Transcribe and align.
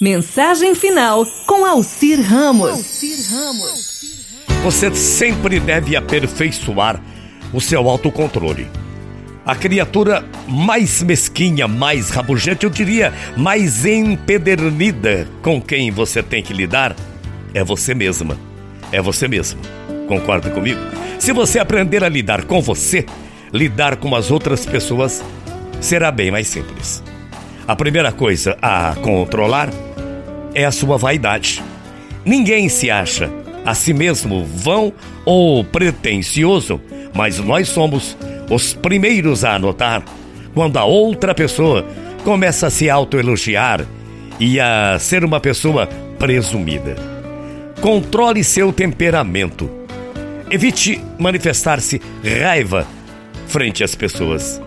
Mensagem 0.00 0.76
final 0.76 1.26
com 1.44 1.66
Alcir 1.66 2.20
Ramos. 2.22 3.02
Você 4.62 4.94
sempre 4.94 5.58
deve 5.58 5.96
aperfeiçoar 5.96 7.02
o 7.52 7.60
seu 7.60 7.88
autocontrole. 7.88 8.68
A 9.44 9.56
criatura 9.56 10.24
mais 10.46 11.02
mesquinha, 11.02 11.66
mais 11.66 12.10
rabugente, 12.10 12.62
eu 12.62 12.70
diria, 12.70 13.12
mais 13.36 13.84
empedernida 13.84 15.26
com 15.42 15.60
quem 15.60 15.90
você 15.90 16.22
tem 16.22 16.44
que 16.44 16.52
lidar 16.52 16.94
é 17.52 17.64
você 17.64 17.92
mesma. 17.92 18.38
É 18.92 19.02
você 19.02 19.26
mesmo. 19.26 19.60
Concorda 20.06 20.48
comigo? 20.48 20.80
Se 21.18 21.32
você 21.32 21.58
aprender 21.58 22.04
a 22.04 22.08
lidar 22.08 22.44
com 22.44 22.62
você, 22.62 23.04
lidar 23.52 23.96
com 23.96 24.14
as 24.14 24.30
outras 24.30 24.64
pessoas 24.64 25.24
será 25.80 26.12
bem 26.12 26.30
mais 26.30 26.46
simples. 26.46 27.02
A 27.66 27.74
primeira 27.74 28.12
coisa 28.12 28.56
a 28.62 28.94
controlar 29.02 29.70
é 30.54 30.64
a 30.64 30.72
sua 30.72 30.96
vaidade. 30.96 31.62
Ninguém 32.24 32.68
se 32.68 32.90
acha 32.90 33.30
a 33.64 33.74
si 33.74 33.92
mesmo 33.92 34.44
vão 34.44 34.92
ou 35.24 35.62
pretensioso, 35.62 36.80
mas 37.14 37.38
nós 37.38 37.68
somos 37.68 38.16
os 38.50 38.72
primeiros 38.74 39.44
a 39.44 39.56
anotar 39.56 40.02
quando 40.54 40.76
a 40.78 40.84
outra 40.84 41.34
pessoa 41.34 41.84
começa 42.24 42.66
a 42.66 42.70
se 42.70 42.88
autoelogiar 42.88 43.84
e 44.40 44.58
a 44.58 44.98
ser 44.98 45.24
uma 45.24 45.40
pessoa 45.40 45.86
presumida. 46.18 46.96
Controle 47.80 48.42
seu 48.42 48.72
temperamento. 48.72 49.70
Evite 50.50 51.00
manifestar-se 51.18 52.00
raiva 52.24 52.86
frente 53.46 53.84
às 53.84 53.94
pessoas. 53.94 54.60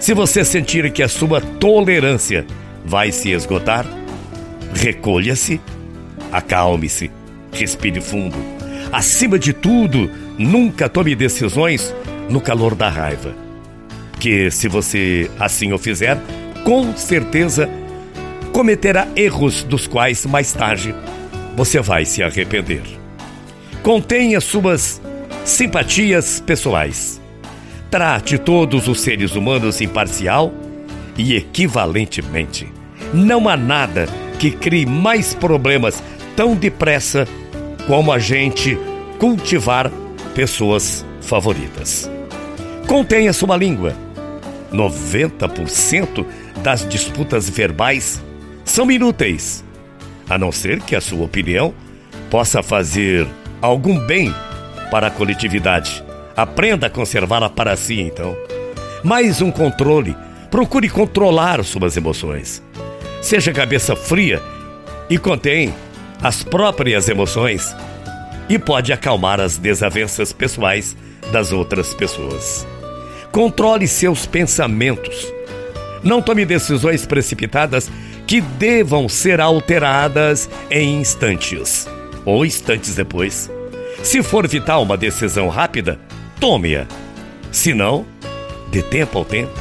Se 0.00 0.14
você 0.14 0.44
sentir 0.44 0.90
que 0.92 1.02
a 1.02 1.08
sua 1.08 1.40
tolerância 1.40 2.46
vai 2.84 3.12
se 3.12 3.30
esgotar, 3.30 3.86
recolha-se, 4.78 5.60
acalme-se, 6.30 7.10
respire 7.52 8.00
fundo. 8.00 8.36
Acima 8.92 9.38
de 9.38 9.52
tudo, 9.52 10.10
nunca 10.38 10.88
tome 10.88 11.14
decisões 11.14 11.94
no 12.30 12.40
calor 12.40 12.74
da 12.74 12.88
raiva. 12.88 13.34
Que 14.20 14.50
se 14.50 14.68
você 14.68 15.30
assim 15.38 15.72
o 15.72 15.78
fizer, 15.78 16.18
com 16.64 16.96
certeza 16.96 17.68
cometerá 18.52 19.06
erros 19.14 19.62
dos 19.62 19.86
quais 19.86 20.24
mais 20.26 20.52
tarde 20.52 20.94
você 21.56 21.80
vai 21.80 22.04
se 22.04 22.22
arrepender. 22.22 22.82
Contenha 23.82 24.40
suas 24.40 25.00
simpatias 25.44 26.40
pessoais. 26.40 27.20
Trate 27.90 28.38
todos 28.38 28.86
os 28.86 29.00
seres 29.00 29.34
humanos 29.34 29.80
imparcial 29.80 30.52
e 31.16 31.34
equivalentemente. 31.34 32.68
Não 33.14 33.48
há 33.48 33.56
nada 33.56 34.06
que 34.38 34.50
crie 34.50 34.86
mais 34.86 35.34
problemas 35.34 36.02
tão 36.36 36.54
depressa 36.54 37.26
como 37.86 38.12
a 38.12 38.18
gente 38.18 38.78
cultivar 39.18 39.90
pessoas 40.34 41.04
favoritas. 41.20 42.10
Contenha 42.86 43.32
sua 43.32 43.56
língua. 43.56 43.94
90% 44.72 46.24
das 46.62 46.86
disputas 46.88 47.48
verbais 47.48 48.22
são 48.64 48.90
inúteis, 48.90 49.64
a 50.28 50.36
não 50.36 50.52
ser 50.52 50.80
que 50.82 50.94
a 50.94 51.00
sua 51.00 51.24
opinião 51.24 51.72
possa 52.30 52.62
fazer 52.62 53.26
algum 53.60 53.98
bem 53.98 54.32
para 54.90 55.06
a 55.06 55.10
coletividade. 55.10 56.04
Aprenda 56.36 56.86
a 56.86 56.90
conservá-la 56.90 57.48
para 57.50 57.76
si, 57.76 58.00
então. 58.00 58.36
Mais 59.02 59.40
um 59.40 59.50
controle. 59.50 60.16
Procure 60.50 60.88
controlar 60.88 61.64
suas 61.64 61.96
emoções. 61.96 62.62
Seja 63.20 63.52
cabeça 63.52 63.96
fria 63.96 64.42
e 65.10 65.18
contém 65.18 65.74
as 66.22 66.42
próprias 66.42 67.08
emoções 67.08 67.74
e 68.48 68.58
pode 68.58 68.92
acalmar 68.92 69.40
as 69.40 69.56
desavenças 69.56 70.32
pessoais 70.32 70.96
das 71.30 71.52
outras 71.52 71.92
pessoas. 71.94 72.66
Controle 73.30 73.86
seus 73.86 74.24
pensamentos. 74.24 75.32
Não 76.02 76.22
tome 76.22 76.44
decisões 76.46 77.04
precipitadas 77.04 77.90
que 78.26 78.40
devam 78.40 79.08
ser 79.08 79.40
alteradas 79.40 80.48
em 80.70 81.00
instantes 81.00 81.86
ou 82.24 82.44
instantes 82.44 82.94
depois. 82.94 83.50
Se 84.02 84.22
for 84.22 84.46
vital 84.46 84.82
uma 84.82 84.96
decisão 84.96 85.48
rápida, 85.48 85.98
tome-a. 86.38 86.86
Se 87.50 87.74
não, 87.74 88.06
dê 88.70 88.82
tempo 88.82 89.18
ao 89.18 89.24
tempo. 89.24 89.52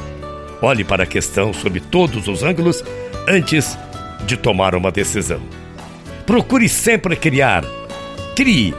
Olhe 0.61 0.83
para 0.83 1.03
a 1.03 1.07
questão 1.07 1.53
sob 1.53 1.79
todos 1.79 2.27
os 2.27 2.43
ângulos 2.43 2.83
antes 3.27 3.77
de 4.25 4.37
tomar 4.37 4.73
uma 4.75 4.91
decisão. 4.91 5.41
Procure 6.25 6.67
sempre 6.69 7.15
criar, 7.15 7.63
crie 8.35 8.73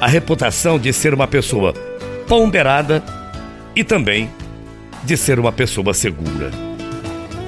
a 0.00 0.06
reputação 0.06 0.78
de 0.78 0.92
ser 0.92 1.14
uma 1.14 1.28
pessoa 1.28 1.72
ponderada 2.26 3.02
e 3.76 3.84
também 3.84 4.30
de 5.04 5.16
ser 5.16 5.38
uma 5.38 5.52
pessoa 5.52 5.92
segura. 5.92 6.50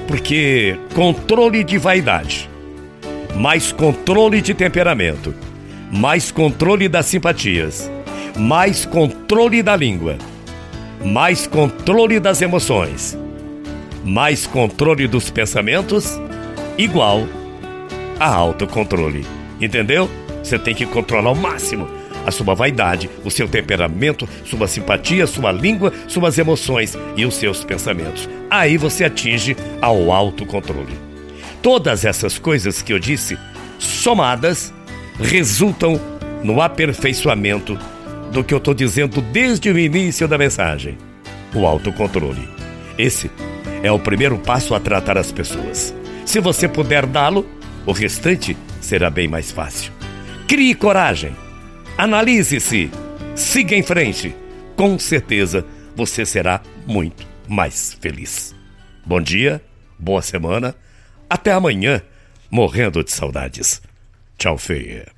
Porque 0.07 0.77
controle 0.93 1.63
de 1.63 1.77
vaidade, 1.77 2.49
mais 3.35 3.71
controle 3.71 4.41
de 4.41 4.53
temperamento, 4.53 5.33
mais 5.91 6.31
controle 6.31 6.87
das 6.87 7.05
simpatias, 7.07 7.89
mais 8.37 8.85
controle 8.85 9.63
da 9.63 9.75
língua, 9.75 10.17
mais 11.03 11.47
controle 11.47 12.19
das 12.19 12.41
emoções, 12.41 13.17
mais 14.03 14.45
controle 14.45 15.07
dos 15.07 15.29
pensamentos, 15.29 16.19
igual 16.77 17.27
a 18.19 18.27
autocontrole. 18.27 19.25
Entendeu? 19.59 20.09
Você 20.43 20.59
tem 20.59 20.75
que 20.75 20.85
controlar 20.85 21.29
ao 21.29 21.35
máximo 21.35 21.87
a 22.25 22.31
sua 22.31 22.55
vaidade, 22.55 23.09
o 23.23 23.29
seu 23.29 23.47
temperamento, 23.47 24.27
sua 24.43 24.67
simpatia, 24.67 25.27
sua 25.27 25.51
língua, 25.51 25.93
suas 26.07 26.37
emoções 26.37 26.97
e 27.15 27.25
os 27.25 27.35
seus 27.35 27.63
pensamentos. 27.63 28.27
Aí 28.49 28.77
você 28.77 29.05
atinge 29.05 29.55
ao 29.81 30.11
autocontrole. 30.11 30.93
Todas 31.61 32.03
essas 32.03 32.37
coisas 32.37 32.81
que 32.81 32.93
eu 32.93 32.99
disse, 32.99 33.37
somadas, 33.79 34.73
resultam 35.19 35.99
no 36.43 36.61
aperfeiçoamento 36.61 37.77
do 38.31 38.43
que 38.43 38.53
eu 38.53 38.57
estou 38.57 38.73
dizendo 38.73 39.21
desde 39.21 39.69
o 39.69 39.77
início 39.77 40.27
da 40.27 40.37
mensagem: 40.37 40.97
o 41.53 41.65
autocontrole. 41.65 42.47
Esse 42.97 43.29
é 43.83 43.91
o 43.91 43.99
primeiro 43.99 44.37
passo 44.37 44.73
a 44.73 44.79
tratar 44.79 45.17
as 45.17 45.31
pessoas. 45.31 45.93
Se 46.25 46.39
você 46.39 46.67
puder 46.67 47.05
dá-lo, 47.05 47.47
o 47.85 47.91
restante 47.91 48.57
será 48.81 49.09
bem 49.09 49.27
mais 49.27 49.51
fácil. 49.51 49.93
Crie 50.47 50.75
coragem 50.75 51.35
Analise-se, 51.97 52.91
siga 53.35 53.73
em 53.73 53.81
frente. 53.81 54.35
Com 54.75 54.99
certeza 54.99 55.65
você 55.95 56.25
será 56.25 56.61
muito 56.85 57.25
mais 57.47 57.93
feliz. 58.01 58.53
Bom 59.05 59.21
dia, 59.21 59.61
boa 59.97 60.21
semana, 60.21 60.75
até 61.29 61.53
amanhã, 61.53 62.01
morrendo 62.51 63.01
de 63.01 63.11
saudades. 63.11 63.81
Tchau, 64.37 64.57
feia. 64.57 65.14